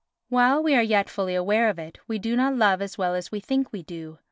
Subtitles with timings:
[0.29, 3.31] While we are yet fully aware of it, we do not love as well as
[3.31, 4.17] we think we do.